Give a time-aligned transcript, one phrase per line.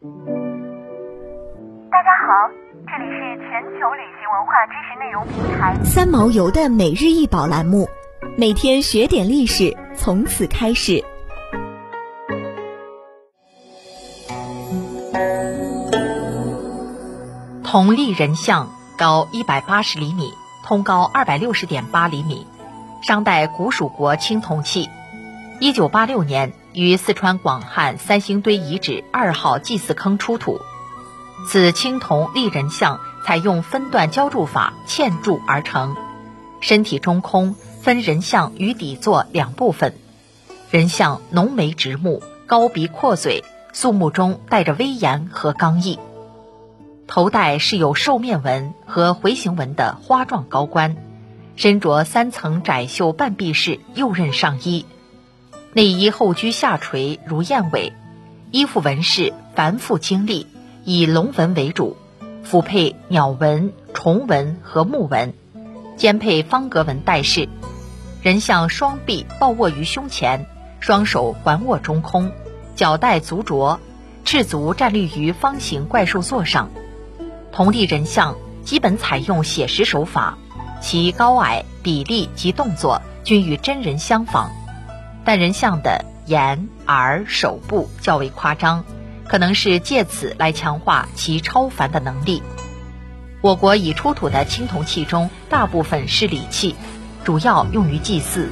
[0.00, 0.04] 大
[2.04, 2.48] 家好，
[2.86, 7.88] 这里是全球旅行文化知识内容平台三毛游的每日一宝栏目，
[8.36, 11.02] 每天学点历史，从此开始。
[17.64, 20.30] 铜立人像高一百八十厘米，
[20.64, 22.46] 通高二百六十点八厘米，
[23.02, 24.88] 商代古蜀国青铜器。
[25.58, 30.60] 一九八六年于四川广汉三星堆遗址二号祭祀坑出土。
[31.46, 35.96] 此青铜立人像采用分段浇铸法嵌铸而成，
[36.60, 39.94] 身体中空，分人像与底座两部分。
[40.70, 45.98] 人像浓眉直目，高鼻阔嘴，肃穆中带着威严和刚毅。
[47.06, 50.96] 头戴是有兽面纹和回形纹的花状高冠，
[51.56, 54.84] 身着三层窄袖半臂式右衽上衣，
[55.74, 57.92] 内衣后裾下垂如燕尾，
[58.50, 60.46] 衣服纹饰繁复精丽，
[60.84, 61.96] 以龙纹为主，
[62.42, 65.34] 辅配鸟纹、虫纹和木纹，
[65.96, 67.48] 兼配方格纹带饰。
[68.22, 70.46] 人像双臂抱握于胸前，
[70.80, 72.32] 双手环握中空，
[72.74, 73.78] 脚带足着，
[74.24, 76.70] 赤足站立于方形怪兽座上。
[77.52, 80.38] 铜立人像基本采用写实手法，
[80.80, 84.50] 其高矮、比例及动作均与真人相仿，
[85.28, 88.86] 但人像的眼、耳、手部较为夸张，
[89.28, 92.42] 可能是借此来强化其超凡的能力。
[93.42, 96.76] 我国已出土的青铜器中，大部分是礼器，
[97.24, 98.48] 主要用于祭祀。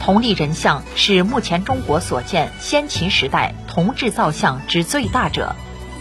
[0.00, 5.54] 铜立人像是目前中国所见先秦时代铜制造像之最大者。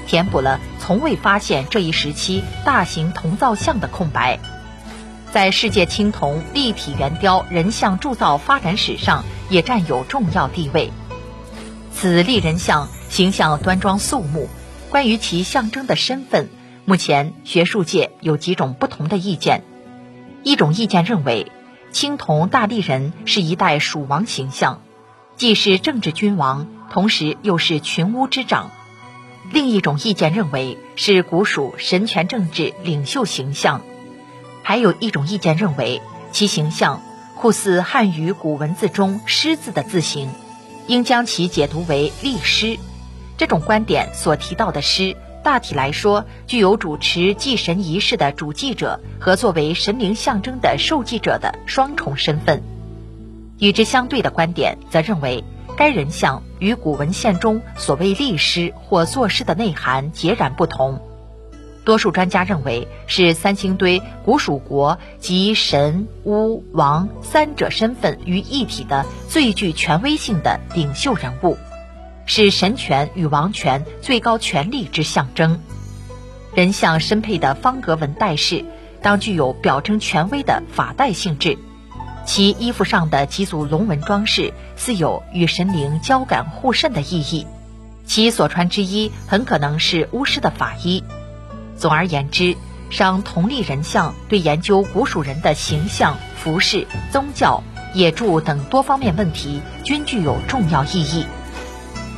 [0.08, 4.40] 填补了从未发现这一时期大型铜造像的空白，
[5.32, 10.92] 在世界青铜立体圆雕人像铸造发展史上也占有重要地位。
[11.94, 14.50] 此立人像形象端庄肃穆，
[14.90, 16.50] 关于其象征的身份，
[16.86, 19.64] 目前学术界有几种不同的意见。
[20.44, 21.52] 一种意见认为，
[21.92, 24.82] 青铜大立人是一代蜀王形象，
[25.36, 28.72] 既是政治君王，同时又是群巫之长。
[29.52, 33.82] 另一种意见认为是古蜀神权政治领袖形象，
[34.64, 36.02] 还有一种意见认为
[36.32, 37.02] 其形象
[37.42, 40.30] 酷似汉语古文字中“狮”字的字形，
[40.86, 42.78] 应将其解读为立狮。
[43.36, 52.62] 这种观点所提到的狮，大体来说具有主持祭神仪式的主祭者和作为神灵象征的受祭者的双重身份。
[53.58, 55.44] 与之相对的观点则认为。
[55.78, 61.02] 该人像与古文献中所谓立狮或作狮的内涵截然不同。
[61.84, 71.58] 多数专家认为是三星堆古蜀国集神、巫、王三者身份于一体的最具权威性的领袖人物，
[72.26, 75.60] 是神权与王权最高权力之象征。
[76.54, 78.64] 人像身配的方格纹带饰，
[79.02, 81.58] 当具有表征权威的法带性质。
[82.24, 87.48] 其衣服上的几组龙纹装饰，似有与神灵交感互渗的意义。
[88.06, 91.04] 其所穿之衣很可能是巫师的法衣。
[91.82, 92.56] 总而言之，
[92.92, 97.64] 商铜立人像对研究古蜀人的形象、服饰、宗教、
[97.96, 101.26] 野著等多方面问题均具有重要意义。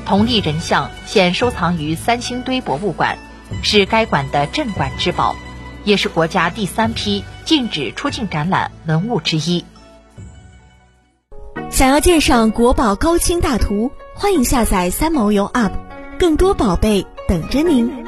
[0.06, 3.18] 铜立人像现收藏于三星堆博物馆，
[3.62, 5.34] 是该馆的镇馆之宝，
[5.86, 9.64] 也是国家第三批禁止出境展览文物之一。
[11.70, 15.72] 想要鉴赏国宝高清大图，欢迎下载三毛游 App，
[16.20, 18.03] 更多宝贝等着您。